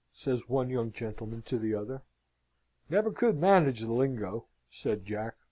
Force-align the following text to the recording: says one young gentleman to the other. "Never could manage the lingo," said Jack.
says 0.13 0.49
one 0.49 0.67
young 0.67 0.91
gentleman 0.91 1.43
to 1.43 1.59
the 1.59 1.75
other. 1.75 2.01
"Never 2.89 3.11
could 3.11 3.37
manage 3.37 3.81
the 3.81 3.93
lingo," 3.93 4.47
said 4.67 5.05
Jack. 5.05 5.35